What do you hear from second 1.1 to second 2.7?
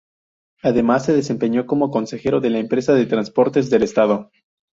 desempeñó como consejero de la